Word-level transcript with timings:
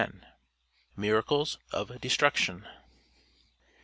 MIRACLES 0.95 1.59
OF 1.71 2.01
DESTRUCTION. 2.01 2.65